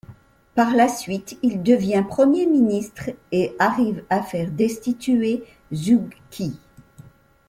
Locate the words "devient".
1.61-2.03